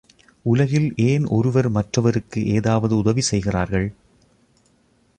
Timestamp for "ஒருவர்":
1.27-1.69